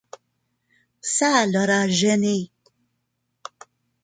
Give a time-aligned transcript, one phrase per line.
[1.15, 2.49] Ça l’aura gêné.